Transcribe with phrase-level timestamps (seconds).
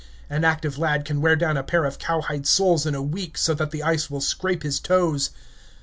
[0.31, 3.53] An active lad can wear down a pair of cowhide soles in a week so
[3.53, 5.29] that the ice will scrape his toes.